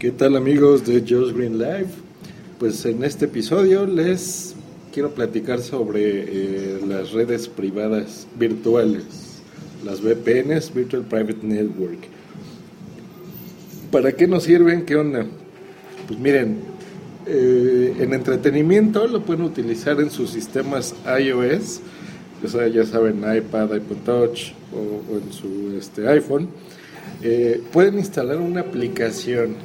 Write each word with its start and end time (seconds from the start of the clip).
¿Qué 0.00 0.12
tal 0.12 0.34
amigos 0.34 0.86
de 0.86 1.04
Josh 1.06 1.34
Green 1.34 1.58
Live? 1.58 1.88
Pues 2.58 2.86
en 2.86 3.04
este 3.04 3.26
episodio 3.26 3.84
les 3.84 4.54
quiero 4.94 5.10
platicar 5.10 5.60
sobre 5.60 6.24
eh, 6.26 6.80
las 6.88 7.12
redes 7.12 7.48
privadas 7.48 8.26
virtuales, 8.38 9.42
las 9.84 10.00
VPNs, 10.00 10.72
Virtual 10.72 11.02
Private 11.02 11.40
Network. 11.42 11.98
¿Para 13.92 14.12
qué 14.12 14.26
nos 14.26 14.44
sirven? 14.44 14.86
¿Qué 14.86 14.96
onda? 14.96 15.26
Pues 16.08 16.18
miren, 16.18 16.60
eh, 17.26 17.94
en 17.98 18.14
entretenimiento 18.14 19.06
lo 19.06 19.20
pueden 19.20 19.42
utilizar 19.42 20.00
en 20.00 20.08
sus 20.08 20.30
sistemas 20.30 20.94
iOS, 21.04 21.82
o 22.42 22.66
ya 22.68 22.86
saben, 22.86 23.18
iPad, 23.18 23.74
iPod 23.74 23.98
Touch 24.06 24.52
o, 24.72 25.18
en 25.18 25.30
su 25.30 25.76
este, 25.76 26.08
iPhone. 26.08 26.48
Eh, 27.22 27.60
pueden 27.70 27.98
instalar 27.98 28.38
una 28.38 28.62
aplicación 28.62 29.56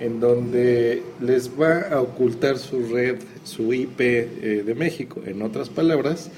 en 0.00 0.20
donde 0.20 1.02
les 1.20 1.50
va 1.50 1.80
a 1.90 2.00
ocultar 2.00 2.58
su 2.58 2.86
red, 2.86 3.16
su 3.44 3.72
IP 3.72 4.00
eh, 4.00 4.62
de 4.66 4.74
México. 4.74 5.22
En 5.26 5.42
otras 5.42 5.68
palabras, 5.68 6.30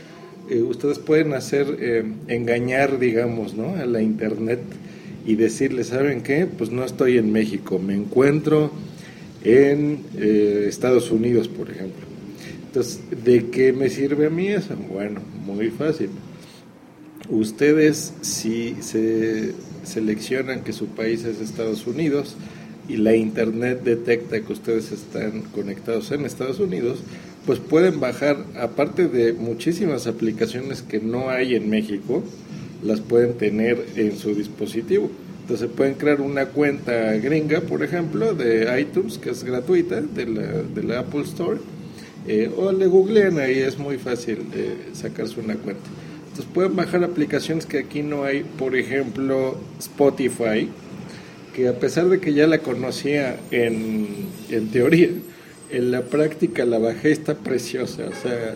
eh, 0.49 0.63
ustedes 0.63 0.99
pueden 0.99 1.35
hacer 1.35 1.77
eh, 1.81 2.05
engañar, 2.29 2.99
digamos, 2.99 3.55
¿no? 3.55 3.75
a 3.77 3.87
la 3.87 4.01
Internet 4.01 4.61
y 5.27 5.35
decirle, 5.35 5.85
¿saben 5.85 6.23
qué? 6.23 6.47
Pues 6.47 6.71
no 6.71 6.85
estoy 6.85 7.19
en 7.19 7.33
México, 7.33 7.79
me 7.79 7.95
encuentro 7.95 8.71
en 9.45 10.05
Estados 10.17 11.11
Unidos, 11.11 11.49
por 11.49 11.71
ejemplo. 11.71 12.07
Entonces, 12.67 13.01
¿de 13.25 13.47
qué 13.51 13.73
me 13.73 13.89
sirve 13.89 14.27
a 14.27 14.31
mí 14.31 14.49
eso? 14.49 14.75
Bueno, 14.91 15.21
muy 15.45 15.69
fácil. 15.71 16.11
Ustedes 17.29 18.15
si 18.23 18.77
se 18.81 19.53
seleccionan 19.85 20.65
que 20.65 20.73
su 20.73 20.87
país 20.87 21.25
es 21.25 21.41
Estados 21.41 21.87
Unidos, 21.87 22.37
y 22.89 22.97
la 22.97 23.15
internet 23.15 23.83
detecta 23.85 24.41
que 24.41 24.53
ustedes 24.53 24.91
están 24.93 25.43
conectados 25.55 26.11
en 26.11 26.25
Estados 26.25 26.59
Unidos, 26.59 27.01
pues 27.47 27.59
pueden 27.59 28.01
bajar, 28.01 28.45
aparte 28.59 29.09
de 29.09 29.35
muchísimas 29.35 30.07
aplicaciones 30.07 30.83
que 30.83 31.01
no 31.01 31.31
hay 31.31 31.55
en 31.55 31.69
México, 31.69 32.25
las 32.83 33.01
pueden 33.01 33.35
tener 33.35 33.85
en 33.97 34.17
su 34.17 34.35
dispositivo. 34.35 35.11
Entonces 35.43 35.69
pueden 35.75 35.95
crear 35.95 36.21
una 36.21 36.47
cuenta 36.47 37.13
gringa, 37.15 37.63
por 37.63 37.83
ejemplo, 37.83 38.35
de 38.35 38.81
iTunes, 38.81 39.19
que 39.19 39.31
es 39.31 39.45
gratuita, 39.45 40.01
de 40.01 40.27
la, 40.27 40.43
de 40.43 40.83
la 40.83 41.01
Apple 41.01 41.23
Store, 41.23 41.59
eh, 42.27 42.51
o 42.55 42.71
le 42.73 42.87
googlean 42.87 43.39
ahí, 43.39 43.59
es 43.59 43.79
muy 43.79 43.97
fácil 43.97 44.41
eh, 44.55 44.91
sacarse 44.93 45.41
una 45.41 45.55
cuenta. 45.55 45.89
Entonces 46.25 46.47
pueden 46.53 46.77
bajar 46.77 47.03
aplicaciones 47.03 47.65
que 47.65 47.79
aquí 47.79 48.03
no 48.03 48.25
hay, 48.25 48.45
por 48.59 48.77
ejemplo, 48.77 49.59
Spotify, 49.79 50.69
que 51.59 51.67
a 51.67 51.73
pesar 51.73 52.09
de 52.09 52.21
que 52.21 52.35
ya 52.35 52.47
la 52.47 52.59
conocía 52.59 53.37
en, 53.51 54.07
en 54.49 54.69
teoría, 54.71 55.09
en 55.71 55.91
la 55.91 56.03
práctica 56.03 56.65
la 56.65 56.79
bajé 56.79 57.11
está 57.11 57.35
preciosa, 57.35 58.05
o 58.05 58.15
sea, 58.15 58.55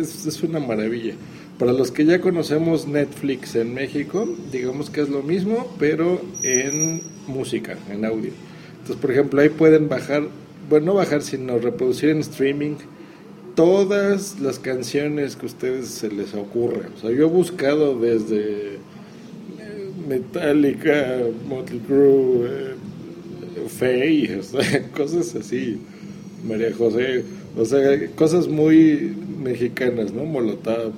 es, 0.00 0.24
es, 0.24 0.42
una 0.42 0.58
maravilla. 0.58 1.12
Para 1.58 1.74
los 1.74 1.90
que 1.90 2.06
ya 2.06 2.22
conocemos 2.22 2.88
Netflix 2.88 3.54
en 3.54 3.74
México, 3.74 4.26
digamos 4.50 4.88
que 4.88 5.02
es 5.02 5.10
lo 5.10 5.22
mismo, 5.22 5.76
pero 5.78 6.22
en 6.42 7.02
música, 7.26 7.76
en 7.90 8.06
audio. 8.06 8.30
Entonces, 8.78 8.96
por 8.96 9.10
ejemplo, 9.10 9.42
ahí 9.42 9.50
pueden 9.50 9.90
bajar, 9.90 10.22
bueno, 10.70 10.86
no 10.86 10.94
bajar, 10.94 11.20
sino 11.20 11.58
reproducir 11.58 12.08
en 12.08 12.20
streaming 12.20 12.76
todas 13.54 14.40
las 14.40 14.58
canciones 14.58 15.36
que 15.36 15.42
a 15.42 15.50
ustedes 15.50 15.88
se 15.88 16.08
les 16.10 16.32
ocurra. 16.32 16.88
O 16.96 16.98
sea, 16.98 17.10
yo 17.10 17.26
he 17.26 17.30
buscado 17.30 18.00
desde 18.00 18.78
Metallica, 20.06 21.18
Motley 21.48 21.80
Crue, 21.80 22.46
eh, 22.46 23.68
Faye, 23.68 24.36
o 24.38 24.42
sea, 24.42 24.82
cosas 24.96 25.34
así, 25.34 25.78
María 26.46 26.72
José, 26.76 27.24
o 27.56 27.64
sea, 27.64 28.08
cosas 28.14 28.48
muy 28.48 29.14
mexicanas, 29.42 30.12
¿no? 30.12 30.24
Molotov. 30.24 30.92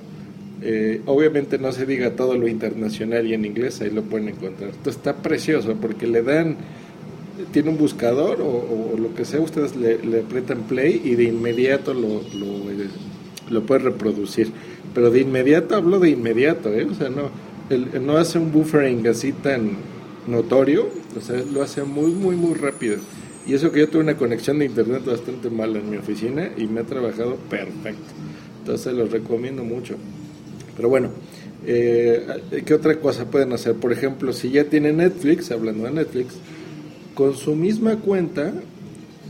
Eh, 0.61 1.01
obviamente 1.05 1.57
no 1.57 1.71
se 1.71 1.85
diga 1.85 2.17
todo 2.17 2.37
lo 2.37 2.47
internacional 2.47 3.25
y 3.25 3.33
en 3.33 3.45
inglés, 3.45 3.79
ahí 3.81 3.89
lo 3.89 4.03
pueden 4.03 4.29
encontrar. 4.29 4.71
Esto 4.71 4.89
está 4.89 5.15
precioso 5.15 5.75
porque 5.79 6.05
le 6.05 6.21
dan, 6.21 6.57
tiene 7.53 7.69
un 7.69 7.77
buscador 7.77 8.41
o, 8.41 8.97
lo 8.97 9.15
que 9.15 9.23
sea, 9.23 9.39
ustedes 9.39 9.77
le, 9.77 10.03
le, 10.03 10.19
apretan 10.19 10.63
play 10.63 11.01
y 11.03 11.15
de 11.15 11.23
inmediato 11.23 11.93
lo, 11.93 12.21
lo, 12.37 12.71
eh, 12.71 12.89
lo 13.49 13.65
pueden 13.65 13.85
reproducir. 13.85 14.51
Pero 14.93 15.11
de 15.11 15.21
inmediato 15.21 15.75
hablo 15.75 15.99
de 15.99 16.09
inmediato, 16.09 16.73
¿eh? 16.73 16.85
O 16.85 16.93
sea, 16.93 17.09
no, 17.09 17.29
no 18.01 18.17
hace 18.17 18.39
un 18.39 18.51
buffering 18.51 19.07
así 19.07 19.31
tan 19.31 19.71
notorio, 20.27 20.89
o 21.17 21.21
sea, 21.21 21.41
lo 21.51 21.61
hace 21.61 21.83
muy, 21.83 22.11
muy, 22.11 22.35
muy 22.35 22.53
rápido. 22.55 22.97
Y 23.45 23.53
eso 23.53 23.71
que 23.71 23.79
yo 23.79 23.89
tuve 23.89 24.03
una 24.03 24.17
conexión 24.17 24.59
de 24.59 24.65
internet 24.65 25.03
bastante 25.05 25.49
mala 25.49 25.79
en 25.79 25.89
mi 25.89 25.97
oficina 25.97 26.51
y 26.55 26.67
me 26.67 26.81
ha 26.81 26.83
trabajado 26.83 27.35
perfecto. 27.49 28.13
Entonces 28.59 28.93
los 28.93 29.11
recomiendo 29.11 29.63
mucho. 29.63 29.95
Pero 30.75 30.89
bueno, 30.89 31.09
eh, 31.65 32.41
¿qué 32.65 32.73
otra 32.73 32.99
cosa 32.99 33.25
pueden 33.25 33.51
hacer? 33.53 33.75
Por 33.75 33.91
ejemplo, 33.91 34.33
si 34.33 34.51
ya 34.51 34.65
tienen 34.65 34.97
Netflix, 34.97 35.51
hablando 35.51 35.85
de 35.85 35.91
Netflix, 35.91 36.35
con 37.15 37.35
su 37.35 37.55
misma 37.55 37.97
cuenta, 37.97 38.53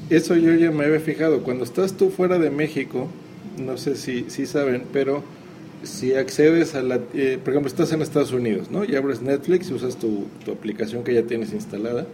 eso 0.10 0.36
yo 0.36 0.54
ya 0.54 0.72
me 0.72 0.86
había 0.86 1.00
fijado, 1.00 1.44
cuando 1.44 1.64
estás 1.64 1.94
tú 1.94 2.10
fuera 2.10 2.40
de 2.40 2.50
México, 2.50 3.08
no 3.58 3.78
sé 3.78 3.96
si, 3.96 4.26
si 4.30 4.46
saben, 4.46 4.84
pero 4.92 5.24
si 5.84 6.14
accedes 6.14 6.76
a 6.76 6.82
la, 6.82 7.00
eh, 7.14 7.40
por 7.44 7.54
ejemplo, 7.54 7.68
estás 7.68 7.92
en 7.92 8.02
Estados 8.02 8.32
Unidos, 8.32 8.70
¿no? 8.70 8.84
Y 8.84 8.96
abres 8.96 9.22
Netflix 9.22 9.70
y 9.70 9.74
usas 9.74 9.98
tu, 9.98 10.26
tu, 10.44 10.52
aplicación 10.52 11.04
que 11.04 11.14
ya 11.14 11.24
tienes 11.24 11.54
instalada, 11.54 12.06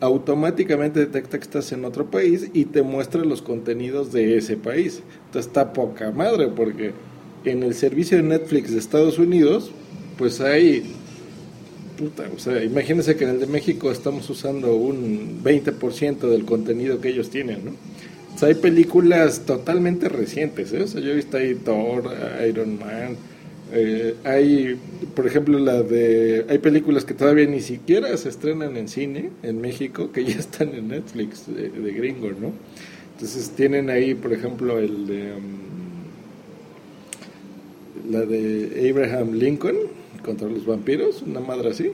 automáticamente 0.00 1.00
detecta 1.00 1.38
que 1.38 1.44
estás 1.44 1.72
en 1.72 1.84
otro 1.84 2.10
país 2.10 2.50
y 2.52 2.66
te 2.66 2.82
muestra 2.82 3.24
los 3.24 3.42
contenidos 3.42 4.12
de 4.12 4.36
ese 4.36 4.56
país. 4.56 5.02
Entonces 5.26 5.48
está 5.48 5.72
poca 5.72 6.10
madre 6.10 6.48
porque 6.48 6.92
en 7.44 7.62
el 7.62 7.74
servicio 7.74 8.16
de 8.16 8.22
Netflix 8.22 8.72
de 8.72 8.78
Estados 8.78 9.18
Unidos, 9.18 9.70
pues 10.16 10.40
hay, 10.40 10.84
puta, 11.98 12.24
o 12.34 12.38
sea, 12.38 12.62
imagínense 12.62 13.16
que 13.16 13.24
en 13.24 13.30
el 13.30 13.40
de 13.40 13.46
México 13.46 13.90
estamos 13.90 14.28
usando 14.30 14.74
un 14.74 15.42
20% 15.42 16.18
del 16.28 16.44
contenido 16.44 17.00
que 17.00 17.08
ellos 17.08 17.30
tienen, 17.30 17.64
¿no? 17.64 17.72
Hay 18.46 18.54
películas 18.54 19.46
totalmente 19.46 20.08
recientes, 20.08 20.72
¿eh? 20.72 20.84
Yo 21.00 21.10
he 21.10 21.14
visto 21.14 21.36
ahí 21.36 21.54
Thor, 21.54 22.10
Iron 22.46 22.78
Man, 22.78 23.16
eh, 23.74 24.16
hay, 24.24 24.78
por 25.14 25.26
ejemplo, 25.26 25.58
la 25.58 25.82
de, 25.82 26.44
hay 26.50 26.58
películas 26.58 27.06
que 27.06 27.14
todavía 27.14 27.46
ni 27.46 27.62
siquiera 27.62 28.14
se 28.18 28.28
estrenan 28.28 28.76
en 28.76 28.86
cine 28.86 29.30
en 29.42 29.62
México, 29.62 30.12
que 30.12 30.24
ya 30.26 30.38
están 30.38 30.74
en 30.74 30.88
Netflix 30.88 31.44
de, 31.46 31.92
gringo, 31.92 32.30
¿no? 32.38 32.52
Entonces 33.14 33.50
tienen 33.56 33.88
ahí, 33.88 34.14
por 34.14 34.34
ejemplo, 34.34 34.78
el 34.78 35.06
de, 35.06 35.32
um, 35.32 35.62
la 38.10 38.20
de 38.26 38.90
Abraham 38.90 39.32
Lincoln 39.32 39.76
contra 40.22 40.48
los 40.48 40.66
vampiros, 40.66 41.22
una 41.22 41.40
madre 41.40 41.70
así. 41.70 41.92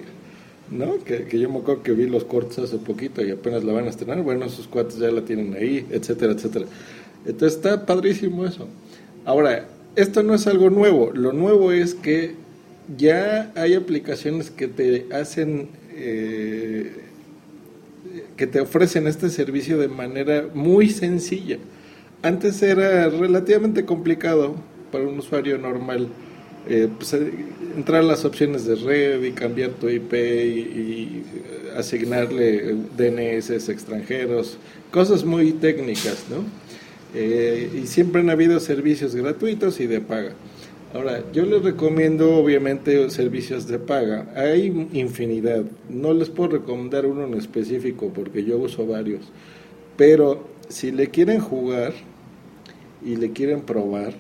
¿No? 0.70 0.98
Que, 1.04 1.24
que, 1.24 1.38
yo 1.38 1.48
me 1.48 1.58
acuerdo 1.58 1.82
que 1.82 1.92
vi 1.92 2.06
los 2.06 2.24
cortes 2.24 2.58
hace 2.58 2.78
poquito 2.78 3.24
y 3.24 3.30
apenas 3.30 3.64
la 3.64 3.72
van 3.72 3.86
a 3.86 3.90
estrenar, 3.90 4.22
bueno, 4.22 4.44
esos 4.44 4.66
cuates 4.66 4.98
ya 4.98 5.10
la 5.10 5.22
tienen 5.22 5.54
ahí, 5.54 5.86
etcétera, 5.90 6.32
etcétera. 6.32 6.66
Entonces 7.26 7.56
está 7.56 7.86
padrísimo 7.86 8.44
eso. 8.44 8.68
Ahora, 9.24 9.68
esto 9.96 10.22
no 10.22 10.34
es 10.34 10.46
algo 10.46 10.70
nuevo, 10.70 11.10
lo 11.14 11.32
nuevo 11.32 11.72
es 11.72 11.94
que 11.94 12.34
ya 12.96 13.52
hay 13.54 13.74
aplicaciones 13.74 14.50
que 14.50 14.68
te 14.68 15.06
hacen, 15.12 15.68
eh, 15.94 16.92
que 18.36 18.46
te 18.46 18.60
ofrecen 18.60 19.06
este 19.06 19.28
servicio 19.28 19.78
de 19.78 19.88
manera 19.88 20.48
muy 20.54 20.90
sencilla. 20.90 21.58
Antes 22.22 22.62
era 22.62 23.08
relativamente 23.08 23.84
complicado 23.84 24.56
para 24.90 25.04
un 25.04 25.18
usuario 25.18 25.58
normal 25.58 26.08
eh, 26.66 26.88
pues, 26.96 27.14
eh, 27.14 27.32
entrar 27.76 28.00
a 28.00 28.04
las 28.04 28.24
opciones 28.24 28.64
de 28.64 28.74
red 28.74 29.22
y 29.22 29.32
cambiar 29.32 29.70
tu 29.72 29.88
IP 29.88 30.12
y, 30.14 31.22
asignarle 31.76 32.74
DNS 32.96 33.68
extranjeros, 33.68 34.58
cosas 34.90 35.24
muy 35.24 35.52
técnicas, 35.52 36.24
¿no? 36.28 36.44
Eh, 37.14 37.70
y 37.82 37.86
siempre 37.86 38.20
han 38.20 38.30
habido 38.30 38.58
servicios 38.58 39.14
gratuitos 39.14 39.78
y 39.80 39.86
de 39.86 40.00
paga. 40.00 40.32
Ahora, 40.92 41.22
yo 41.32 41.44
les 41.44 41.62
recomiendo 41.62 42.36
obviamente 42.36 43.08
servicios 43.10 43.66
de 43.66 43.78
paga. 43.78 44.32
Hay 44.34 44.88
infinidad. 44.92 45.64
No 45.88 46.14
les 46.14 46.30
puedo 46.30 46.50
recomendar 46.52 47.06
uno 47.06 47.26
en 47.26 47.34
específico 47.34 48.10
porque 48.14 48.42
yo 48.42 48.58
uso 48.58 48.86
varios. 48.86 49.20
Pero 49.96 50.48
si 50.68 50.90
le 50.90 51.08
quieren 51.08 51.40
jugar 51.40 51.92
y 53.04 53.16
le 53.16 53.32
quieren 53.32 53.60
probar, 53.60 54.14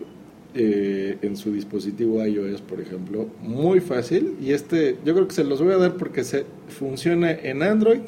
eh, 0.54 1.18
en 1.20 1.36
su 1.36 1.52
dispositivo 1.52 2.24
iOS, 2.24 2.62
por 2.62 2.80
ejemplo, 2.80 3.28
muy 3.42 3.80
fácil. 3.80 4.36
Y 4.40 4.52
este, 4.52 4.96
yo 5.04 5.14
creo 5.14 5.28
que 5.28 5.34
se 5.34 5.44
los 5.44 5.62
voy 5.62 5.74
a 5.74 5.76
dar 5.76 5.96
porque 5.96 6.24
se 6.24 6.46
funciona 6.68 7.30
en 7.30 7.62
Android, 7.62 8.00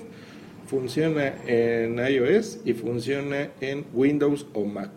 funciona 0.66 1.34
en 1.46 1.98
iOS 1.98 2.60
y 2.64 2.72
funciona 2.72 3.50
en 3.60 3.84
Windows 3.92 4.46
o 4.54 4.64
Mac. 4.64 4.90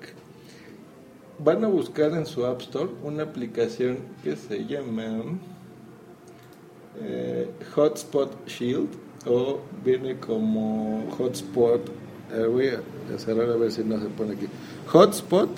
Van 1.44 1.66
a 1.66 1.68
buscar 1.68 2.14
en 2.14 2.26
su 2.26 2.46
App 2.46 2.62
Store 2.62 2.90
una 3.04 3.24
aplicación 3.24 3.98
que 4.24 4.38
se 4.38 4.66
llama 4.66 5.24
eh, 7.02 7.50
Hotspot 7.76 8.48
Shield. 8.48 8.88
o 9.26 9.60
viene 9.84 10.18
como 10.18 11.10
hotspot. 11.18 11.90
Eh, 12.34 12.46
voy 12.46 12.68
a 12.68 13.18
cerrar 13.18 13.50
a 13.50 13.56
ver 13.56 13.72
si 13.72 13.84
no 13.84 14.00
se 14.00 14.08
pone 14.08 14.34
aquí. 14.34 14.48
Hotspot 14.88 15.50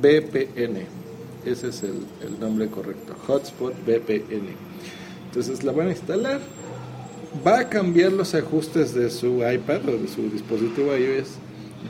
VPN. 0.00 1.01
Ese 1.44 1.68
es 1.68 1.82
el, 1.82 2.40
nombre 2.40 2.68
correcto. 2.68 3.14
Hotspot 3.26 3.74
VPN. 3.86 4.48
Entonces 5.26 5.64
la 5.64 5.72
van 5.72 5.88
a 5.88 5.90
instalar. 5.90 6.40
Va 7.46 7.60
a 7.60 7.68
cambiar 7.68 8.12
los 8.12 8.34
ajustes 8.34 8.94
de 8.94 9.10
su 9.10 9.38
iPad 9.38 9.88
o 9.88 9.96
de 9.96 10.08
su 10.08 10.28
dispositivo 10.30 10.94
iOS 10.96 11.30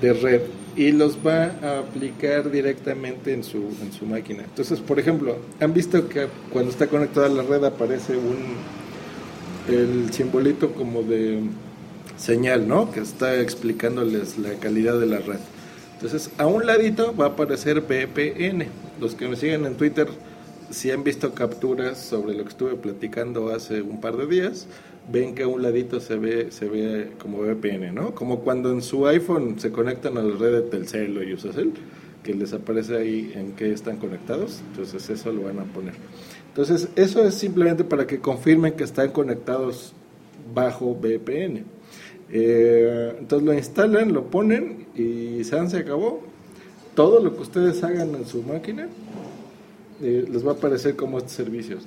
de 0.00 0.12
red 0.12 0.42
y 0.76 0.92
los 0.92 1.18
va 1.18 1.50
a 1.62 1.80
aplicar 1.80 2.50
directamente 2.50 3.32
en 3.34 3.44
su, 3.44 3.58
en 3.82 3.92
su 3.92 4.06
máquina. 4.06 4.44
Entonces, 4.44 4.80
por 4.80 4.98
ejemplo, 4.98 5.36
han 5.60 5.74
visto 5.74 6.08
que 6.08 6.28
cuando 6.50 6.70
está 6.70 6.86
conectada 6.86 7.26
a 7.26 7.30
la 7.30 7.42
red 7.42 7.64
aparece 7.64 8.16
un 8.16 8.82
el 9.68 10.12
simbolito 10.12 10.72
como 10.72 11.02
de 11.02 11.40
señal, 12.16 12.66
¿no? 12.66 12.90
Que 12.90 13.00
está 13.00 13.40
explicándoles 13.40 14.38
la 14.38 14.54
calidad 14.54 14.98
de 14.98 15.06
la 15.06 15.18
red. 15.18 15.38
Entonces, 15.94 16.30
a 16.38 16.46
un 16.46 16.66
ladito 16.66 17.14
va 17.14 17.26
a 17.26 17.28
aparecer 17.28 17.80
VPN. 17.80 18.66
Los 19.02 19.16
que 19.16 19.26
me 19.26 19.34
siguen 19.34 19.66
en 19.66 19.74
Twitter, 19.74 20.06
si 20.70 20.92
han 20.92 21.02
visto 21.02 21.34
capturas 21.34 21.98
sobre 21.98 22.36
lo 22.36 22.44
que 22.44 22.50
estuve 22.50 22.76
platicando 22.76 23.52
hace 23.52 23.82
un 23.82 24.00
par 24.00 24.16
de 24.16 24.28
días, 24.28 24.68
ven 25.10 25.34
que 25.34 25.42
a 25.42 25.48
un 25.48 25.60
ladito 25.60 25.98
se 25.98 26.14
ve 26.14 26.52
se 26.52 26.68
ve 26.68 27.08
como 27.20 27.38
VPN, 27.38 27.92
¿no? 27.92 28.14
Como 28.14 28.42
cuando 28.42 28.70
en 28.70 28.80
su 28.80 29.04
iPhone 29.08 29.58
se 29.58 29.72
conectan 29.72 30.18
a 30.18 30.22
la 30.22 30.36
red 30.36 30.52
de 30.52 30.60
Telcel 30.62 31.18
o 31.18 31.34
Usacell, 31.34 31.72
que 32.22 32.32
les 32.32 32.52
aparece 32.52 32.96
ahí 32.96 33.32
en 33.34 33.56
qué 33.56 33.72
están 33.72 33.96
conectados, 33.96 34.62
entonces 34.70 35.10
eso 35.10 35.32
lo 35.32 35.42
van 35.42 35.58
a 35.58 35.64
poner. 35.64 35.94
Entonces, 36.50 36.88
eso 36.94 37.24
es 37.24 37.34
simplemente 37.34 37.82
para 37.82 38.06
que 38.06 38.20
confirmen 38.20 38.74
que 38.74 38.84
están 38.84 39.10
conectados 39.10 39.94
bajo 40.54 40.94
VPN. 40.94 41.64
Eh, 42.30 43.16
entonces 43.18 43.44
lo 43.44 43.52
instalan, 43.52 44.12
lo 44.12 44.26
ponen 44.26 44.86
y 44.94 45.42
se 45.42 45.56
acabó. 45.56 46.31
Todo 46.94 47.20
lo 47.20 47.34
que 47.34 47.42
ustedes 47.42 47.82
hagan 47.84 48.14
en 48.14 48.26
su 48.26 48.42
máquina 48.42 48.86
eh, 50.02 50.26
les 50.30 50.46
va 50.46 50.52
a 50.52 50.54
aparecer 50.54 50.94
como 50.94 51.18
estos 51.18 51.32
servicios. 51.32 51.84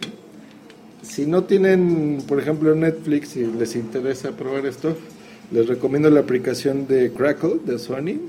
Si 1.04 1.28
no 1.28 1.44
tienen, 1.44 2.24
por 2.28 2.40
ejemplo, 2.40 2.74
Netflix 2.74 3.36
y 3.36 3.46
les 3.46 3.76
interesa 3.76 4.32
probar 4.32 4.66
esto, 4.66 4.96
les 5.52 5.68
recomiendo 5.68 6.10
la 6.10 6.22
aplicación 6.22 6.88
de 6.88 7.12
Crackle 7.12 7.60
de 7.64 7.78
Sony 7.78 8.20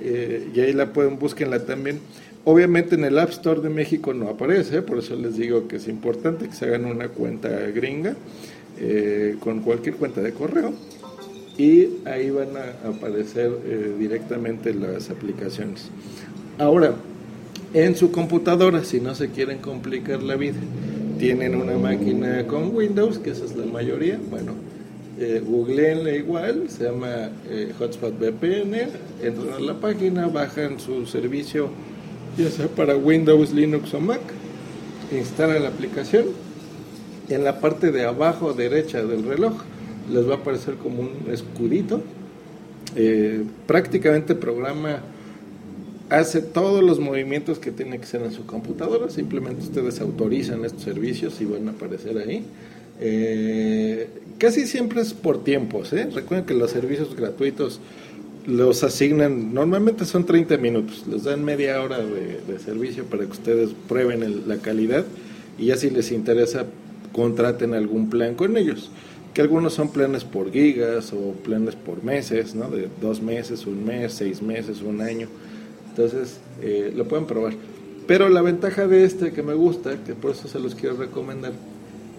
eh, 0.00 0.50
y 0.54 0.60
ahí 0.60 0.72
la 0.72 0.92
pueden, 0.94 1.18
búsquenla 1.18 1.66
también. 1.66 2.00
Obviamente 2.44 2.94
en 2.94 3.04
el 3.04 3.18
App 3.18 3.30
Store 3.30 3.60
de 3.60 3.68
México 3.68 4.14
no 4.14 4.30
aparece, 4.30 4.80
por 4.80 4.98
eso 4.98 5.14
les 5.16 5.36
digo 5.36 5.68
que 5.68 5.76
es 5.76 5.88
importante 5.88 6.48
que 6.48 6.54
se 6.54 6.64
hagan 6.64 6.86
una 6.86 7.08
cuenta 7.08 7.50
gringa 7.74 8.16
eh, 8.78 9.36
con 9.40 9.60
cualquier 9.60 9.96
cuenta 9.96 10.22
de 10.22 10.32
correo 10.32 10.72
y 11.58 11.88
ahí 12.06 12.30
van 12.30 12.50
a 12.56 12.88
aparecer 12.88 13.50
eh, 13.66 13.92
directamente 13.98 14.72
las 14.72 15.10
aplicaciones. 15.10 15.90
Ahora, 16.56 16.94
en 17.74 17.96
su 17.96 18.12
computadora, 18.12 18.84
si 18.84 19.00
no 19.00 19.14
se 19.16 19.30
quieren 19.30 19.58
complicar 19.58 20.22
la 20.22 20.36
vida, 20.36 20.58
tienen 21.18 21.56
una 21.56 21.76
máquina 21.76 22.46
con 22.46 22.74
Windows, 22.74 23.18
que 23.18 23.30
esa 23.30 23.44
es 23.44 23.56
la 23.56 23.66
mayoría, 23.66 24.20
bueno, 24.30 24.52
eh, 25.18 25.42
igual, 26.16 26.70
se 26.70 26.84
llama 26.84 27.30
eh, 27.50 27.72
Hotspot 27.76 28.20
VPN, 28.20 28.74
entran 29.20 29.52
a 29.52 29.58
la 29.58 29.74
página, 29.74 30.28
bajan 30.28 30.78
su 30.78 31.06
servicio, 31.06 31.70
ya 32.38 32.48
sea 32.50 32.68
para 32.68 32.96
Windows, 32.96 33.52
Linux 33.52 33.92
o 33.94 34.00
Mac, 34.00 34.20
instalan 35.10 35.64
la 35.64 35.70
aplicación, 35.70 36.26
en 37.28 37.42
la 37.42 37.60
parte 37.60 37.90
de 37.90 38.04
abajo 38.04 38.52
derecha 38.52 39.02
del 39.02 39.24
reloj 39.24 39.54
les 40.12 40.28
va 40.28 40.34
a 40.34 40.36
aparecer 40.38 40.74
como 40.74 41.00
un 41.00 41.30
escudito, 41.30 42.00
eh, 42.96 43.44
prácticamente 43.66 44.34
programa 44.34 45.00
hace 46.10 46.40
todos 46.40 46.82
los 46.82 46.98
movimientos 47.00 47.58
que 47.58 47.70
tiene 47.70 47.98
que 47.98 48.04
hacer 48.04 48.22
en 48.22 48.32
su 48.32 48.46
computadora, 48.46 49.10
simplemente 49.10 49.62
ustedes 49.62 50.00
autorizan 50.00 50.64
estos 50.64 50.82
servicios 50.82 51.40
y 51.40 51.44
van 51.44 51.68
a 51.68 51.72
aparecer 51.72 52.16
ahí. 52.18 52.44
Eh, 53.00 54.08
casi 54.38 54.66
siempre 54.66 55.02
es 55.02 55.12
por 55.14 55.44
tiempos, 55.44 55.92
¿eh? 55.92 56.08
recuerden 56.12 56.46
que 56.46 56.54
los 56.54 56.70
servicios 56.70 57.14
gratuitos 57.14 57.80
los 58.46 58.82
asignan, 58.82 59.52
normalmente 59.52 60.06
son 60.06 60.24
30 60.24 60.56
minutos, 60.56 61.04
les 61.06 61.24
dan 61.24 61.44
media 61.44 61.82
hora 61.82 61.98
de, 61.98 62.58
servicio 62.58 63.04
para 63.04 63.24
que 63.24 63.32
ustedes 63.32 63.70
prueben 63.88 64.48
la 64.48 64.56
calidad 64.56 65.04
y 65.58 65.66
ya 65.66 65.76
si 65.76 65.90
les 65.90 66.10
interesa 66.10 66.64
contraten 67.12 67.74
algún 67.74 68.08
plan 68.08 68.34
con 68.34 68.56
ellos, 68.56 68.90
que 69.38 69.42
algunos 69.42 69.72
son 69.72 69.90
planes 69.90 70.24
por 70.24 70.50
gigas 70.50 71.12
o 71.12 71.30
planes 71.44 71.76
por 71.76 72.02
meses, 72.02 72.56
¿no? 72.56 72.68
de 72.70 72.88
dos 73.00 73.22
meses, 73.22 73.68
un 73.68 73.84
mes, 73.84 74.12
seis 74.12 74.42
meses, 74.42 74.82
un 74.82 75.00
año. 75.00 75.28
Entonces, 75.90 76.40
eh, 76.60 76.92
lo 76.92 77.06
pueden 77.06 77.24
probar. 77.24 77.52
Pero 78.08 78.28
la 78.30 78.42
ventaja 78.42 78.88
de 78.88 79.04
este 79.04 79.30
que 79.32 79.44
me 79.44 79.54
gusta, 79.54 80.02
que 80.02 80.14
por 80.14 80.32
eso 80.32 80.48
se 80.48 80.58
los 80.58 80.74
quiero 80.74 80.96
recomendar, 80.96 81.52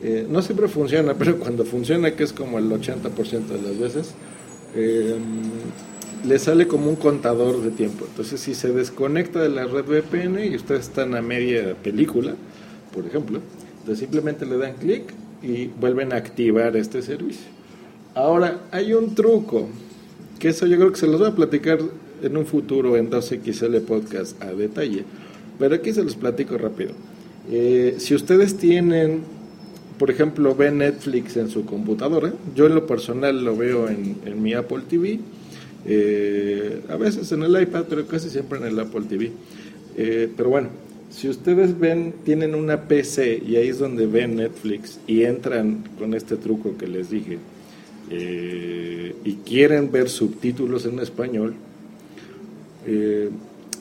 eh, 0.02 0.28
no 0.30 0.42
siempre 0.42 0.70
funciona, 0.70 1.14
pero 1.20 1.38
cuando 1.40 1.66
funciona, 1.66 2.16
que 2.16 2.24
es 2.24 2.32
como 2.32 2.58
el 2.58 2.72
80% 2.72 3.48
de 3.48 3.62
las 3.64 3.78
veces, 3.78 4.14
eh, 4.76 5.18
le 6.26 6.40
sale 6.40 6.70
como 6.70 6.90
un 6.90 6.96
contador 6.96 7.62
de 7.62 7.72
tiempo. 7.72 8.06
Entonces, 8.08 8.40
si 8.40 8.56
se 8.56 8.72
desconecta 8.72 9.42
de 9.42 9.50
la 9.50 9.66
red 9.66 9.84
VPN 9.84 10.46
y 10.46 10.56
ustedes 10.56 10.84
están 10.88 11.14
a 11.16 11.22
media 11.22 11.76
película, 11.84 12.36
por 12.96 13.06
ejemplo, 13.06 13.42
entonces 13.80 14.00
simplemente 14.00 14.46
le 14.46 14.58
dan 14.58 14.76
clic 14.76 15.04
y 15.42 15.68
vuelven 15.68 16.14
a 16.14 16.18
activar 16.18 16.76
este 16.76 17.02
servicio. 17.02 17.48
Ahora, 18.16 18.62
hay 18.72 18.94
un 18.94 19.16
truco, 19.16 19.70
que 20.40 20.50
eso 20.50 20.66
yo 20.66 20.78
creo 20.78 20.92
que 20.92 21.00
se 21.00 21.08
los 21.08 21.20
voy 21.20 21.30
a 21.30 21.36
platicar 21.36 21.80
en 22.22 22.38
un 22.38 22.46
futuro 22.46 22.98
en 22.98 23.10
2XL 23.10 23.82
Podcast 23.82 24.42
a 24.42 24.48
detalle, 24.54 25.04
pero 25.58 25.76
aquí 25.76 25.94
se 25.94 26.04
los 26.04 26.16
platico 26.16 26.58
rápido. 26.58 26.92
Eh, 27.52 27.96
si 27.98 28.16
ustedes 28.16 28.58
tienen, 28.58 29.22
por 29.98 30.12
ejemplo, 30.12 30.56
ven 30.56 30.80
Netflix 30.80 31.38
en 31.38 31.50
su 31.50 31.66
computadora, 31.66 32.34
yo 32.56 32.66
en 32.66 32.76
lo 32.76 32.86
personal 32.86 33.44
lo 33.44 33.56
veo 33.56 33.88
en, 33.90 34.42
mi 34.42 34.54
Apple 34.54 34.82
TV, 34.90 35.20
eh, 35.86 36.82
a 36.90 36.98
veces 36.98 37.32
en 37.32 37.44
el 37.44 37.62
iPad, 37.62 37.86
pero 37.90 38.06
casi 38.06 38.30
siempre 38.30 38.60
en 38.60 38.66
el 38.66 38.80
Apple 38.80 39.04
TV. 39.08 39.32
Eh, 39.98 40.30
pero 40.36 40.50
bueno, 40.50 40.70
si 41.10 41.30
ustedes 41.30 41.80
ven, 41.80 42.14
tienen 42.24 42.56
una 42.56 42.88
PC 42.88 43.42
y 43.46 43.56
ahí 43.56 43.70
es 43.70 43.80
donde 43.80 44.06
ven 44.06 44.36
Netflix 44.36 45.00
y 45.08 45.24
entran 45.24 45.84
con 45.98 46.14
este 46.14 46.38
truco 46.38 46.78
que 46.78 46.88
les 46.88 47.10
dije 47.10 47.40
y 49.24 49.34
quieren 49.46 49.92
ver 49.92 50.10
subtítulos 50.10 50.86
en 50.86 51.00
español, 51.00 51.54
eh, 52.86 53.30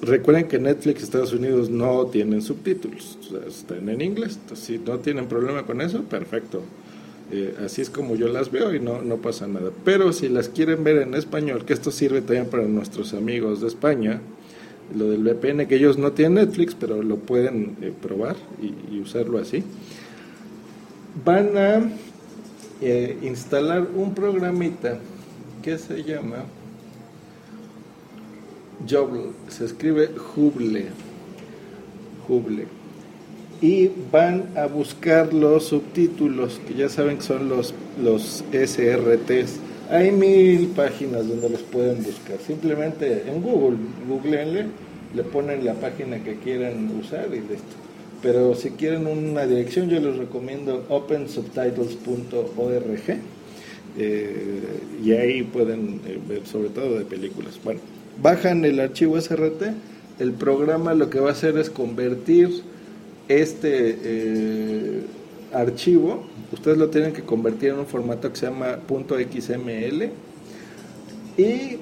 recuerden 0.02 0.48
que 0.48 0.58
Netflix 0.58 1.02
Estados 1.02 1.32
Unidos 1.32 1.70
no 1.70 2.06
tienen 2.06 2.42
subtítulos, 2.42 3.18
están 3.46 3.88
en 3.88 4.00
inglés. 4.02 4.38
si 4.54 4.78
no 4.78 4.98
tienen 4.98 5.26
problema 5.26 5.64
con 5.64 5.80
eso, 5.80 6.02
perfecto. 6.02 6.62
Eh, 7.30 7.54
así 7.62 7.82
es 7.82 7.90
como 7.90 8.16
yo 8.16 8.28
las 8.28 8.50
veo 8.50 8.74
y 8.74 8.80
no, 8.80 9.02
no 9.02 9.16
pasa 9.16 9.46
nada. 9.46 9.70
Pero 9.84 10.12
si 10.12 10.28
las 10.28 10.48
quieren 10.48 10.82
ver 10.82 11.02
en 11.02 11.14
español, 11.14 11.64
que 11.64 11.74
esto 11.74 11.90
sirve 11.90 12.20
también 12.20 12.46
para 12.46 12.64
nuestros 12.64 13.12
amigos 13.12 13.60
de 13.60 13.68
España, 13.68 14.20
lo 14.94 15.10
del 15.10 15.22
VPN, 15.22 15.66
que 15.66 15.76
ellos 15.76 15.98
no 15.98 16.12
tienen 16.12 16.46
Netflix, 16.46 16.74
pero 16.74 17.02
lo 17.02 17.16
pueden 17.16 17.76
eh, 17.80 17.92
probar 18.00 18.36
y, 18.62 18.98
usarlo 19.00 19.38
así, 19.38 19.62
van 21.24 21.56
a 21.56 21.90
instalar 23.22 23.88
un 23.94 24.14
programita 24.14 24.98
que 25.62 25.78
se 25.78 26.04
llama 26.04 26.44
Joble, 28.88 29.30
se 29.48 29.64
escribe 29.64 30.08
Juble, 30.16 30.86
Juble. 32.26 32.66
Y 33.60 33.90
van 34.12 34.56
a 34.56 34.66
buscar 34.66 35.34
los 35.34 35.64
subtítulos, 35.66 36.60
que 36.66 36.74
ya 36.74 36.88
saben 36.88 37.16
que 37.16 37.24
son 37.24 37.48
los, 37.48 37.74
los 38.00 38.44
SRTs. 38.52 39.58
Hay 39.90 40.12
mil 40.12 40.68
páginas 40.68 41.26
donde 41.26 41.48
los 41.48 41.62
pueden 41.62 42.02
buscar. 42.02 42.36
Simplemente 42.46 43.24
en 43.26 43.40
Google, 43.40 43.78
googleenle, 44.06 44.66
le 45.14 45.24
ponen 45.24 45.64
la 45.64 45.72
página 45.74 46.22
que 46.22 46.36
quieran 46.36 46.90
usar 46.98 47.28
y 47.32 47.40
listo. 47.40 47.74
Pero 48.20 48.54
si 48.54 48.72
quieren 48.72 49.06
una 49.06 49.46
dirección, 49.46 49.88
yo 49.88 49.98
les 50.00 50.16
recomiendo 50.16 50.84
opensubtitles.org 50.88 53.18
eh, 53.96 54.60
y 55.02 55.12
ahí 55.12 55.44
pueden 55.44 56.00
eh, 56.06 56.18
ver 56.28 56.46
sobre 56.46 56.68
todo 56.68 56.98
de 56.98 57.04
películas. 57.04 57.58
Bueno, 57.64 57.80
bajan 58.20 58.64
el 58.64 58.80
archivo 58.80 59.20
SRT, 59.20 59.62
el 60.18 60.32
programa 60.32 60.94
lo 60.94 61.08
que 61.08 61.20
va 61.20 61.28
a 61.30 61.32
hacer 61.32 61.56
es 61.56 61.70
convertir 61.70 62.62
este 63.28 63.96
eh, 64.02 65.02
archivo, 65.52 66.24
ustedes 66.52 66.78
lo 66.78 66.88
tienen 66.88 67.12
que 67.12 67.22
convertir 67.22 67.70
en 67.70 67.78
un 67.78 67.86
formato 67.86 68.30
que 68.30 68.36
se 68.36 68.46
llama 68.46 68.78
.xml 68.88 70.10
y 71.36 71.78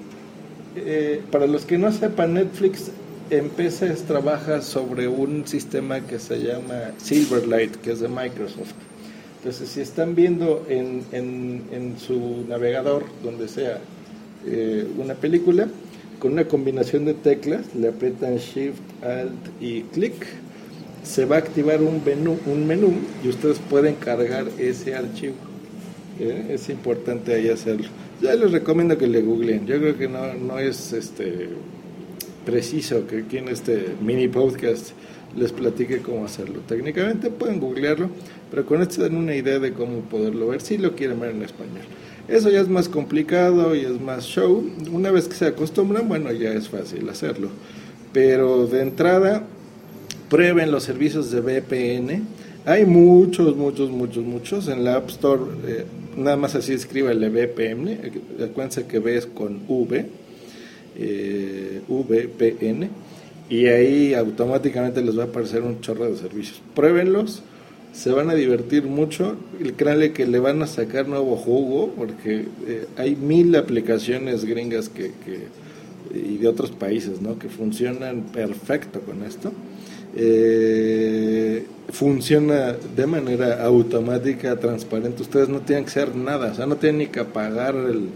eh, 0.76 1.22
para 1.30 1.46
los 1.46 1.64
que 1.64 1.78
no 1.78 1.90
sepan, 1.90 2.34
Netflix 2.34 2.90
en 3.30 3.48
PC 3.48 3.90
trabaja 4.06 4.60
sobre 4.60 5.08
un 5.08 5.46
sistema 5.46 6.00
que 6.00 6.18
se 6.18 6.38
llama 6.38 6.92
Silverlight, 6.98 7.76
que 7.76 7.92
es 7.92 8.00
de 8.00 8.08
Microsoft. 8.08 8.72
Entonces, 9.38 9.68
si 9.68 9.80
están 9.80 10.14
viendo 10.14 10.66
en, 10.68 11.02
en, 11.12 11.62
en 11.72 11.98
su 11.98 12.44
navegador, 12.48 13.04
donde 13.24 13.48
sea, 13.48 13.78
eh, 14.44 14.86
una 14.98 15.14
película, 15.14 15.68
con 16.18 16.32
una 16.32 16.46
combinación 16.46 17.04
de 17.04 17.14
teclas, 17.14 17.74
le 17.74 17.88
aprietan 17.88 18.36
Shift, 18.36 18.80
Alt 19.02 19.60
y 19.60 19.82
Click, 19.82 20.26
se 21.06 21.24
va 21.24 21.36
a 21.36 21.38
activar 21.38 21.82
un 21.82 22.02
menú, 22.04 22.38
un 22.46 22.66
menú 22.66 22.92
y 23.24 23.28
ustedes 23.28 23.58
pueden 23.70 23.94
cargar 23.94 24.46
ese 24.58 24.94
archivo. 24.94 25.34
¿eh? 26.18 26.46
Es 26.50 26.68
importante 26.68 27.34
ahí 27.34 27.48
hacerlo. 27.48 27.88
Ya 28.20 28.34
les 28.34 28.50
recomiendo 28.50 28.98
que 28.98 29.06
le 29.06 29.22
googleen. 29.22 29.66
Yo 29.66 29.78
creo 29.78 29.96
que 29.96 30.08
no, 30.08 30.34
no 30.34 30.58
es 30.58 30.92
este 30.92 31.48
preciso 32.44 33.06
que 33.06 33.18
aquí 33.18 33.38
en 33.38 33.48
este 33.48 33.94
mini 34.00 34.28
podcast 34.28 34.90
les 35.36 35.52
platique 35.52 35.98
cómo 35.98 36.24
hacerlo. 36.24 36.60
Técnicamente 36.66 37.30
pueden 37.30 37.60
googlearlo, 37.60 38.08
pero 38.50 38.64
con 38.66 38.82
esto 38.82 39.02
dan 39.02 39.16
una 39.16 39.34
idea 39.34 39.58
de 39.58 39.72
cómo 39.72 40.00
poderlo 40.00 40.48
ver 40.48 40.60
si 40.60 40.78
lo 40.78 40.96
quieren 40.96 41.20
ver 41.20 41.30
en 41.30 41.42
español. 41.42 41.84
Eso 42.26 42.50
ya 42.50 42.60
es 42.60 42.68
más 42.68 42.88
complicado 42.88 43.76
y 43.76 43.80
es 43.80 44.00
más 44.00 44.24
show. 44.24 44.64
Una 44.90 45.12
vez 45.12 45.28
que 45.28 45.34
se 45.34 45.46
acostumbran, 45.46 46.08
bueno, 46.08 46.32
ya 46.32 46.52
es 46.52 46.68
fácil 46.68 47.08
hacerlo. 47.08 47.50
Pero 48.12 48.66
de 48.66 48.80
entrada, 48.80 49.44
prueben 50.28 50.70
los 50.70 50.84
servicios 50.84 51.30
de 51.30 51.40
VPN. 51.40 52.26
Hay 52.64 52.84
muchos, 52.84 53.56
muchos, 53.56 53.90
muchos, 53.90 54.24
muchos. 54.24 54.68
En 54.68 54.84
la 54.84 54.96
App 54.96 55.08
Store, 55.10 55.42
eh, 55.66 55.84
nada 56.16 56.36
más 56.36 56.54
así 56.54 56.72
escríbale 56.72 57.28
VPN. 57.28 58.44
Acuérdense 58.44 58.86
que 58.86 58.98
V 58.98 59.16
es 59.16 59.26
con 59.26 59.60
V. 59.68 60.06
Eh, 60.98 61.80
VPN. 61.88 62.88
Y 63.48 63.66
ahí 63.66 64.14
automáticamente 64.14 65.02
les 65.02 65.16
va 65.16 65.24
a 65.24 65.26
aparecer 65.26 65.62
un 65.62 65.80
chorro 65.80 66.10
de 66.10 66.16
servicios. 66.16 66.60
Pruébenlos 66.74 67.42
se 67.92 68.10
van 68.10 68.28
a 68.28 68.34
divertir 68.34 68.82
mucho 68.82 69.36
y 69.58 69.70
créanle 69.70 70.12
que 70.12 70.26
le 70.26 70.38
van 70.38 70.62
a 70.62 70.66
sacar 70.66 71.08
nuevo 71.08 71.36
jugo 71.36 71.94
porque 71.96 72.46
eh, 72.66 72.86
hay 72.96 73.16
mil 73.16 73.54
aplicaciones 73.56 74.44
gringas 74.44 74.90
que, 74.90 75.12
y 76.12 76.36
de 76.36 76.48
otros 76.48 76.72
países 76.72 77.22
¿no? 77.22 77.38
que 77.38 77.48
funcionan 77.48 78.24
perfecto 78.32 79.00
con 79.00 79.22
esto 79.22 79.52
eh, 80.16 81.66
funciona 81.90 82.72
de 82.72 83.06
manera 83.06 83.62
automática 83.64 84.58
transparente 84.58 85.22
ustedes 85.22 85.48
no 85.48 85.60
tienen 85.60 85.84
que 85.84 85.90
hacer 85.90 86.16
nada 86.16 86.52
o 86.52 86.54
sea 86.54 86.66
no 86.66 86.76
tienen 86.76 86.98
ni 86.98 87.06
que 87.06 87.20
apagar 87.20 87.74
el, 87.76 88.08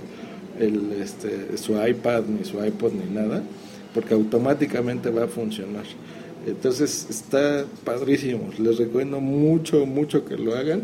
este, 1.01 1.57
su 1.57 1.73
iPad 1.73 2.25
ni 2.25 2.45
su 2.45 2.65
iPod 2.65 2.93
ni 2.93 3.15
nada 3.15 3.43
porque 3.95 4.15
automáticamente 4.15 5.11
va 5.11 5.25
a 5.25 5.29
funcionar 5.29 5.85
entonces 6.47 7.07
está 7.11 7.65
padrísimo, 7.85 8.51
les 8.59 8.79
recomiendo 8.79 9.21
mucho, 9.21 9.85
mucho 9.87 10.25
que 10.25 10.37
lo 10.37 10.55
hagan. 10.55 10.83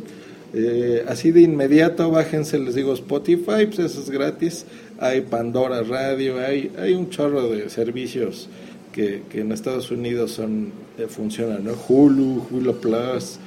Eh, 0.55 1.05
así 1.09 1.33
de 1.33 1.41
inmediato, 1.41 2.11
bájense, 2.11 2.59
les 2.59 2.75
digo 2.75 2.93
Spotify, 2.95 3.67
pues 3.67 3.79
eso 3.79 4.01
es 4.01 4.11
gratis. 4.11 4.67
Hay 4.99 5.23
Pandora 5.23 5.83
Radio, 5.83 6.39
hay, 6.39 6.71
hay 6.79 6.95
un 6.95 7.11
chorro 7.11 7.49
de 7.49 7.69
servicios 7.71 8.49
que, 8.97 9.25
que 9.31 9.43
en 9.43 9.53
Estados 9.53 9.91
Unidos 9.91 10.33
son 10.33 10.73
eh, 10.99 11.07
funcionan, 11.07 11.63
¿no? 11.65 11.75
Hulu, 11.87 12.47
Hulu 12.51 12.81
Plus. 12.81 13.39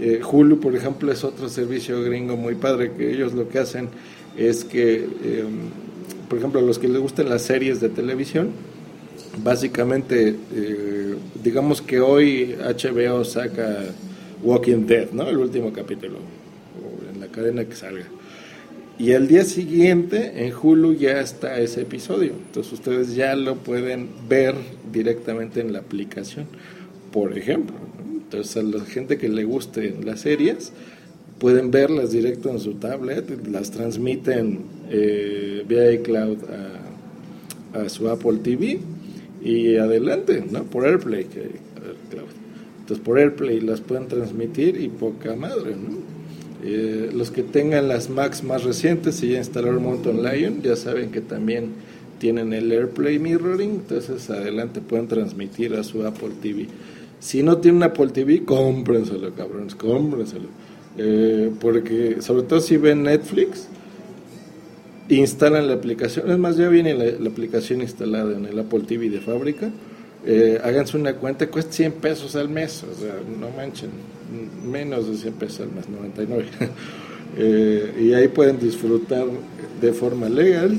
Eh, 0.00 0.20
Hulu, 0.20 0.58
por 0.58 0.74
ejemplo, 0.74 1.12
es 1.12 1.22
otro 1.22 1.48
servicio 1.48 2.02
gringo 2.02 2.36
muy 2.36 2.56
padre 2.56 2.92
que 2.92 3.12
ellos 3.12 3.32
lo 3.32 3.48
que 3.48 3.60
hacen 3.60 3.88
es 4.36 4.64
que, 4.64 4.96
em, 4.96 5.70
por 6.28 6.38
ejemplo, 6.38 6.58
a 6.58 6.64
los 6.64 6.80
que 6.80 6.88
les 6.88 7.00
gustan 7.00 7.28
las 7.28 7.42
series 7.42 7.80
de 7.80 7.88
televisión, 7.88 8.50
básicamente, 9.42 10.34
eh, 10.54 11.14
digamos 11.44 11.80
que 11.80 12.00
hoy 12.00 12.56
HBO 12.60 13.24
saca 13.24 13.78
Walking 14.42 14.86
Dead, 14.86 15.10
¿no? 15.12 15.28
El 15.28 15.38
último 15.38 15.72
capítulo, 15.72 16.18
o 16.18 17.14
en 17.14 17.20
la 17.20 17.28
cadena 17.28 17.64
que 17.64 17.76
salga. 17.76 18.06
Y 18.98 19.12
el 19.12 19.28
día 19.28 19.44
siguiente 19.44 20.44
en 20.44 20.52
Hulu 20.52 20.94
ya 20.94 21.20
está 21.20 21.60
ese 21.60 21.82
episodio. 21.82 22.32
Entonces 22.32 22.72
ustedes 22.72 23.14
ya 23.14 23.36
lo 23.36 23.54
pueden 23.54 24.08
ver 24.28 24.56
directamente 24.92 25.60
en 25.60 25.72
la 25.72 25.78
aplicación, 25.78 26.46
por 27.12 27.38
ejemplo. 27.38 27.76
Entonces 28.12 28.56
a 28.56 28.62
la 28.62 28.84
gente 28.84 29.16
que 29.16 29.28
le 29.28 29.44
guste 29.44 29.94
las 30.02 30.20
series, 30.22 30.72
pueden 31.38 31.70
verlas 31.70 32.10
directo 32.10 32.50
en 32.50 32.58
su 32.58 32.74
tablet, 32.74 33.46
las 33.46 33.70
transmiten 33.70 34.62
eh, 34.90 35.64
vía 35.66 35.92
iCloud 35.92 36.38
a, 37.74 37.88
su 37.88 38.08
Apple 38.08 38.38
TV 38.42 38.80
y 39.40 39.76
adelante, 39.76 40.42
¿no? 40.50 40.64
Por 40.64 40.84
AirPlay, 40.84 41.26
que, 41.26 41.50
Entonces 42.80 43.04
por 43.04 43.20
AirPlay 43.20 43.60
las 43.60 43.80
pueden 43.80 44.08
transmitir 44.08 44.80
y 44.80 44.88
poca 44.88 45.36
madre, 45.36 45.76
¿no? 45.76 46.17
Eh, 46.64 47.10
los 47.14 47.30
que 47.30 47.42
tengan 47.42 47.88
las 47.88 48.10
Macs 48.10 48.42
más 48.42 48.64
recientes 48.64 49.22
y 49.22 49.30
ya 49.30 49.38
instalaron 49.38 49.82
Mountain 49.82 50.22
Lion, 50.22 50.62
ya 50.62 50.76
saben 50.76 51.10
que 51.10 51.20
también 51.20 51.72
tienen 52.18 52.52
el 52.52 52.70
AirPlay 52.72 53.18
Mirroring, 53.18 53.70
entonces 53.70 54.28
adelante 54.28 54.80
pueden 54.80 55.06
transmitir 55.06 55.74
a 55.74 55.84
su 55.84 56.04
Apple 56.04 56.32
TV. 56.42 56.66
Si 57.20 57.42
no 57.42 57.58
tienen 57.58 57.82
Apple 57.82 58.08
TV, 58.08 58.44
cómprenselo, 58.44 59.34
cabrones, 59.34 59.74
cómprenselo. 59.74 60.48
Eh, 60.96 61.52
porque 61.60 62.16
sobre 62.20 62.42
todo 62.42 62.60
si 62.60 62.76
ven 62.76 63.04
Netflix, 63.04 63.68
instalan 65.08 65.68
la 65.68 65.74
aplicación, 65.74 66.30
es 66.30 66.38
más, 66.38 66.56
ya 66.56 66.68
viene 66.68 66.94
la, 66.94 67.28
aplicación 67.28 67.80
instalada 67.80 68.36
en 68.36 68.46
el 68.46 68.58
Apple 68.58 68.80
TV 68.80 69.08
de 69.08 69.20
fábrica, 69.20 69.70
eh, 70.26 70.60
háganse 70.62 70.96
una 70.96 71.14
cuenta, 71.14 71.48
cuesta 71.48 71.72
100 71.72 71.92
pesos 71.92 72.36
al 72.36 72.48
mes, 72.48 72.84
o 72.84 73.00
sea, 73.00 73.14
no 73.40 73.50
manchen, 73.50 73.90
menos 74.64 75.08
de 75.08 75.16
100 75.16 75.34
pesos 75.34 75.60
al 75.60 75.72
mes, 75.72 75.88
99. 75.88 76.46
eh, 77.36 77.94
y 78.00 78.12
ahí 78.12 78.28
pueden 78.28 78.58
disfrutar 78.58 79.26
de 79.80 79.92
forma 79.92 80.28
legal 80.28 80.78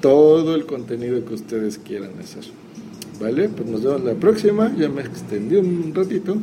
todo 0.00 0.54
el 0.54 0.66
contenido 0.66 1.24
que 1.24 1.34
ustedes 1.34 1.78
quieran 1.78 2.10
hacer. 2.20 2.44
¿Vale? 3.20 3.48
Pues 3.48 3.68
nos 3.68 3.82
vemos 3.82 4.02
la 4.02 4.14
próxima, 4.14 4.74
ya 4.76 4.88
me 4.88 5.02
extendí 5.02 5.56
un 5.56 5.94
ratito. 5.94 6.36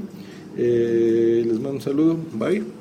Eh, 0.58 1.44
les 1.46 1.56
mando 1.56 1.72
un 1.72 1.82
saludo, 1.82 2.18
bye. 2.34 2.81